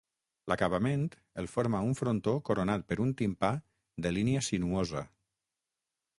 [0.51, 1.03] L'acabament
[1.41, 3.53] el forma un frontó coronat per un timpà
[4.07, 5.07] de línia sinuosa.